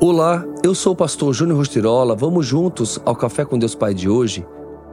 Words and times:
Olá, 0.00 0.44
eu 0.62 0.74
sou 0.74 0.92
o 0.92 0.96
pastor 0.96 1.32
Júnior 1.32 1.58
Rostirola. 1.58 2.16
Vamos 2.16 2.44
juntos 2.44 3.00
ao 3.04 3.14
Café 3.14 3.44
com 3.44 3.56
Deus 3.56 3.76
Pai 3.76 3.94
de 3.94 4.08
hoje? 4.08 4.44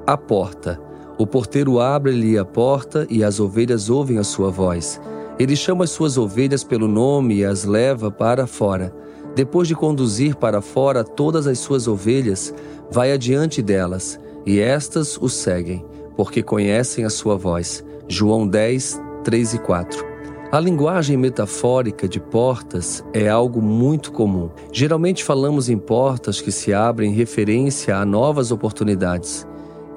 A 0.06 0.16
porta. 0.16 0.80
O 1.18 1.26
porteiro 1.26 1.80
abre-lhe 1.80 2.38
a 2.38 2.46
porta 2.46 3.08
e 3.10 3.24
as 3.24 3.40
ovelhas 3.40 3.90
ouvem 3.90 4.20
a 4.20 4.24
sua 4.24 4.52
voz. 4.52 5.02
Ele 5.40 5.56
chama 5.56 5.86
as 5.86 5.90
suas 5.90 6.20
ovelhas 6.20 6.64
pelo 6.64 6.88
nome 6.88 7.38
e 7.38 7.46
as 7.46 7.66
leva 7.66 8.12
para 8.12 8.46
fora. 8.46 8.94
Depois 9.36 9.68
de 9.68 9.76
conduzir 9.76 10.36
para 10.36 10.62
fora 10.62 11.04
todas 11.04 11.48
as 11.48 11.58
suas 11.58 11.88
ovelhas, 11.88 12.54
vai 12.92 13.12
adiante 13.12 13.62
delas, 13.62 14.20
e 14.46 14.60
estas 14.60 15.18
o 15.18 15.28
seguem, 15.28 15.84
porque 16.16 16.44
conhecem 16.44 17.06
a 17.06 17.10
sua 17.10 17.36
voz. 17.36 17.84
João 18.08 18.48
10, 18.48 19.02
3 19.24 19.54
e 19.56 19.60
4. 19.60 20.11
A 20.52 20.60
linguagem 20.60 21.16
metafórica 21.16 22.10
de 22.10 22.20
portas 22.20 23.02
é 23.14 23.30
algo 23.30 23.62
muito 23.62 24.12
comum. 24.12 24.50
Geralmente 24.70 25.24
falamos 25.24 25.70
em 25.70 25.78
portas 25.78 26.42
que 26.42 26.52
se 26.52 26.74
abrem 26.74 27.10
em 27.10 27.16
referência 27.16 27.96
a 27.96 28.04
novas 28.04 28.52
oportunidades 28.52 29.48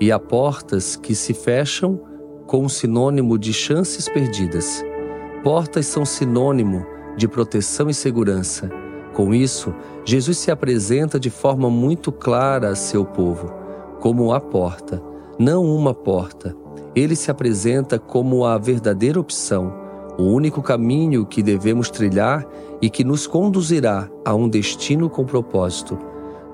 e 0.01 0.13
a 0.13 0.19
portas 0.21 0.95
que 0.95 1.13
se 1.13 1.35
fecham 1.35 2.01
com 2.47 2.65
o 2.65 2.71
sinônimo 2.71 3.37
de 3.37 3.53
chances 3.53 4.09
perdidas. 4.09 4.81
Portas 5.43 5.87
são 5.87 6.05
sinônimo 6.05 6.87
de 7.17 7.27
proteção 7.27 7.91
e 7.91 7.95
segurança. 7.95 8.71
Com 9.13 9.35
isso, 9.35 9.75
Jesus 10.05 10.39
se 10.39 10.53
apresenta 10.53 11.19
de 11.19 11.31
forma 11.31 11.69
muito 11.69 12.13
clara 12.13 12.69
a 12.69 12.77
seu 12.77 13.05
povo, 13.05 13.53
como 13.99 14.33
a 14.33 14.41
porta, 14.41 15.03
não 15.37 15.65
uma 15.65 15.93
porta. 15.93 16.55
Ele 16.95 17.17
se 17.17 17.29
apresenta 17.29 17.99
como 17.99 18.45
a 18.45 18.57
verdadeira 18.57 19.19
opção 19.19 19.83
o 20.19 20.25
único 20.25 20.63
caminho 20.63 21.27
que 21.27 21.43
devemos 21.43 21.91
trilhar 21.91 22.47
e 22.81 22.89
que 22.89 23.05
nos 23.05 23.27
conduzirá 23.27 24.09
a 24.25 24.35
um 24.35 24.49
destino 24.49 25.09
com 25.09 25.25
propósito. 25.25 25.99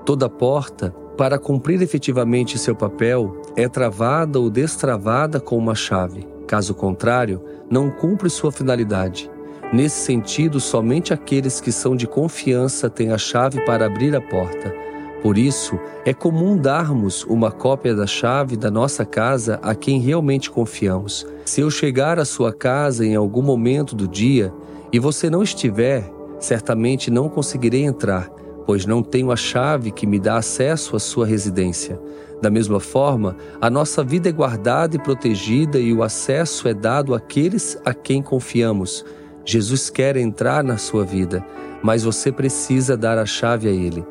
Toda 0.05 0.29
porta, 0.29 0.95
para 1.17 1.37
cumprir 1.37 1.81
efetivamente 1.81 2.57
seu 2.57 2.75
papel, 2.75 3.41
é 3.55 3.67
travada 3.67 4.39
ou 4.39 4.49
destravada 4.49 5.39
com 5.39 5.57
uma 5.57 5.75
chave. 5.75 6.27
Caso 6.47 6.73
contrário, 6.73 7.41
não 7.69 7.89
cumpre 7.89 8.29
sua 8.29 8.51
finalidade. 8.51 9.29
Nesse 9.71 10.03
sentido, 10.03 10.59
somente 10.59 11.13
aqueles 11.13 11.61
que 11.61 11.71
são 11.71 11.95
de 11.95 12.05
confiança 12.05 12.89
têm 12.89 13.11
a 13.11 13.17
chave 13.17 13.63
para 13.65 13.85
abrir 13.85 14.15
a 14.15 14.21
porta. 14.21 14.73
Por 15.21 15.37
isso, 15.37 15.79
é 16.03 16.13
comum 16.13 16.57
darmos 16.57 17.23
uma 17.25 17.51
cópia 17.51 17.93
da 17.93 18.07
chave 18.07 18.57
da 18.57 18.71
nossa 18.71 19.05
casa 19.05 19.59
a 19.61 19.75
quem 19.75 19.99
realmente 19.99 20.49
confiamos. 20.49 21.27
Se 21.45 21.61
eu 21.61 21.69
chegar 21.69 22.17
à 22.17 22.25
sua 22.25 22.51
casa 22.51 23.05
em 23.05 23.15
algum 23.15 23.43
momento 23.43 23.95
do 23.95 24.07
dia 24.07 24.51
e 24.91 24.97
você 24.97 25.29
não 25.29 25.43
estiver, 25.43 26.11
certamente 26.39 27.11
não 27.11 27.29
conseguirei 27.29 27.83
entrar, 27.83 28.29
pois 28.65 28.87
não 28.87 29.03
tenho 29.03 29.31
a 29.31 29.35
chave 29.35 29.91
que 29.91 30.07
me 30.07 30.19
dá 30.19 30.37
acesso 30.37 30.95
à 30.95 30.99
sua 30.99 31.27
residência. 31.27 31.99
Da 32.41 32.49
mesma 32.49 32.79
forma, 32.79 33.37
a 33.61 33.69
nossa 33.69 34.03
vida 34.03 34.27
é 34.27 34.31
guardada 34.31 34.95
e 34.95 34.99
protegida 34.99 35.77
e 35.77 35.93
o 35.93 36.01
acesso 36.01 36.67
é 36.67 36.73
dado 36.73 37.13
àqueles 37.13 37.77
a 37.85 37.93
quem 37.93 38.23
confiamos. 38.23 39.05
Jesus 39.45 39.91
quer 39.91 40.17
entrar 40.17 40.63
na 40.63 40.77
sua 40.77 41.05
vida, 41.05 41.45
mas 41.83 42.03
você 42.03 42.31
precisa 42.31 42.97
dar 42.97 43.19
a 43.19 43.25
chave 43.25 43.67
a 43.67 43.71
Ele. 43.71 44.03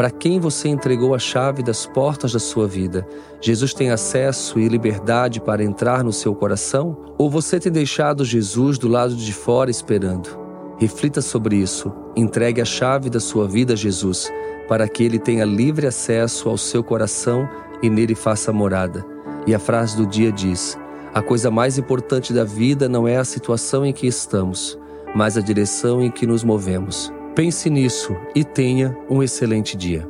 Para 0.00 0.10
quem 0.10 0.40
você 0.40 0.66
entregou 0.66 1.14
a 1.14 1.18
chave 1.18 1.62
das 1.62 1.84
portas 1.84 2.32
da 2.32 2.38
sua 2.38 2.66
vida? 2.66 3.06
Jesus 3.38 3.74
tem 3.74 3.90
acesso 3.90 4.58
e 4.58 4.66
liberdade 4.66 5.42
para 5.42 5.62
entrar 5.62 6.02
no 6.02 6.10
seu 6.10 6.34
coração? 6.34 6.96
Ou 7.18 7.28
você 7.28 7.60
tem 7.60 7.70
deixado 7.70 8.24
Jesus 8.24 8.78
do 8.78 8.88
lado 8.88 9.14
de 9.14 9.30
fora 9.34 9.70
esperando? 9.70 10.30
Reflita 10.78 11.20
sobre 11.20 11.56
isso. 11.56 11.92
Entregue 12.16 12.62
a 12.62 12.64
chave 12.64 13.10
da 13.10 13.20
sua 13.20 13.46
vida 13.46 13.74
a 13.74 13.76
Jesus, 13.76 14.32
para 14.66 14.88
que 14.88 15.04
ele 15.04 15.18
tenha 15.18 15.44
livre 15.44 15.86
acesso 15.86 16.48
ao 16.48 16.56
seu 16.56 16.82
coração 16.82 17.46
e 17.82 17.90
nele 17.90 18.14
faça 18.14 18.50
morada. 18.54 19.04
E 19.46 19.54
a 19.54 19.58
frase 19.58 19.98
do 19.98 20.06
dia 20.06 20.32
diz: 20.32 20.78
A 21.12 21.20
coisa 21.20 21.50
mais 21.50 21.76
importante 21.76 22.32
da 22.32 22.42
vida 22.42 22.88
não 22.88 23.06
é 23.06 23.18
a 23.18 23.24
situação 23.24 23.84
em 23.84 23.92
que 23.92 24.06
estamos, 24.06 24.78
mas 25.14 25.36
a 25.36 25.42
direção 25.42 26.00
em 26.00 26.10
que 26.10 26.26
nos 26.26 26.42
movemos. 26.42 27.12
Pense 27.40 27.70
nisso 27.70 28.14
e 28.34 28.44
tenha 28.44 28.94
um 29.08 29.22
excelente 29.22 29.74
dia. 29.74 30.06